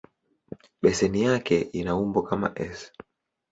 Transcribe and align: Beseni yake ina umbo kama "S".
Beseni 0.81 1.19
yake 1.27 1.57
ina 1.61 1.95
umbo 1.95 2.19
kama 2.23 2.51
"S". 2.55 2.91